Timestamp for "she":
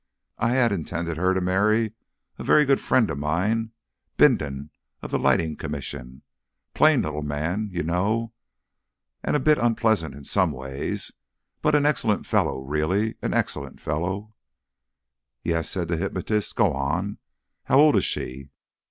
18.05-18.49